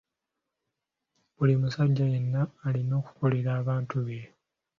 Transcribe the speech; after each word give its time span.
Buli 1.35 1.53
musajja 1.61 2.05
yenna 2.13 2.41
alina 2.67 2.93
okukolerera 3.01 3.51
abantu 3.61 3.95
be. 4.05 4.19